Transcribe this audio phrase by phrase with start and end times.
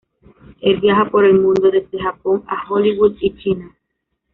[0.61, 3.77] Él viaja por el mundo desde Japón a Hollywood y China.